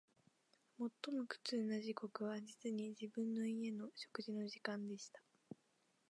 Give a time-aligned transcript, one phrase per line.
[0.79, 5.21] 最も苦痛な時刻は、実に、自分の家の食事の時間でした